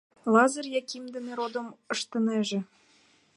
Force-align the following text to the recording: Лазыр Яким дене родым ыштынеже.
Лазыр 0.33 0.65
Яким 0.81 1.05
дене 1.13 1.31
родым 1.39 1.67
ыштынеже. 1.93 2.59